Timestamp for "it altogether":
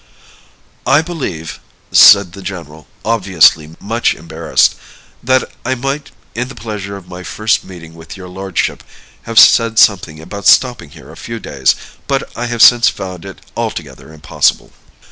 13.25-14.11